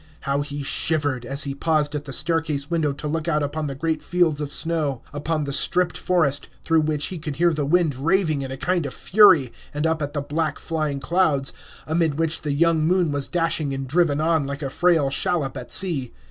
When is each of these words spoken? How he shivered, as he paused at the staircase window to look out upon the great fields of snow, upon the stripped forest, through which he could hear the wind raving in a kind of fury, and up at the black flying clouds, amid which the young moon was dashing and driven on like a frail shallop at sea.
How 0.21 0.41
he 0.41 0.63
shivered, 0.63 1.25
as 1.25 1.43
he 1.43 1.53
paused 1.53 1.93
at 1.93 2.05
the 2.05 2.11
staircase 2.11 2.71
window 2.71 2.91
to 2.91 3.07
look 3.07 3.27
out 3.27 3.43
upon 3.43 3.67
the 3.67 3.75
great 3.75 4.01
fields 4.01 4.41
of 4.41 4.51
snow, 4.51 5.03
upon 5.13 5.43
the 5.43 5.53
stripped 5.53 5.95
forest, 5.95 6.49
through 6.65 6.81
which 6.81 7.05
he 7.13 7.19
could 7.19 7.35
hear 7.35 7.53
the 7.53 7.67
wind 7.67 7.93
raving 7.93 8.41
in 8.41 8.49
a 8.51 8.57
kind 8.57 8.87
of 8.87 8.95
fury, 8.95 9.53
and 9.75 9.85
up 9.85 10.01
at 10.01 10.13
the 10.13 10.21
black 10.21 10.57
flying 10.57 10.99
clouds, 10.99 11.53
amid 11.85 12.15
which 12.15 12.41
the 12.41 12.51
young 12.53 12.79
moon 12.79 13.11
was 13.11 13.27
dashing 13.27 13.75
and 13.75 13.87
driven 13.87 14.19
on 14.19 14.47
like 14.47 14.63
a 14.63 14.71
frail 14.71 15.11
shallop 15.11 15.55
at 15.55 15.69
sea. 15.71 16.11